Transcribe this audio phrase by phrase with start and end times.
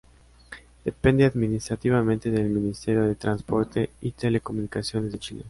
[0.83, 5.39] Depende administrativamente del Ministerio de Transporte y Telecomunicaciones de Chile.